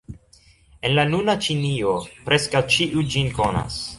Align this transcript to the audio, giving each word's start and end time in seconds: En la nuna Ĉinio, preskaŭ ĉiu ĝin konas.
En 0.87 0.95
la 0.99 1.03
nuna 1.09 1.35
Ĉinio, 1.47 1.93
preskaŭ 2.31 2.65
ĉiu 2.77 3.07
ĝin 3.17 3.33
konas. 3.39 3.81